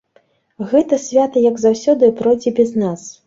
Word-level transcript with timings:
Гэта 0.71 0.99
свята, 1.03 1.43
як 1.49 1.61
заўсёды, 1.65 2.09
пройдзе 2.21 2.55
без 2.61 2.71
нас. 2.85 3.01